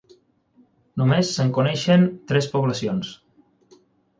Només 1.01 1.29
se'n 1.35 1.53
coneixen 1.57 2.07
tres 2.33 2.49
poblacions. 2.55 3.13